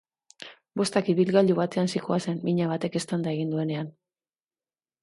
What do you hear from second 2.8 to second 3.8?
eztanda egin